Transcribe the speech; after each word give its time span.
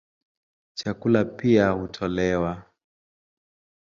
Chakula 0.73 1.25
pia 1.25 1.65
hutolewa. 1.73 2.63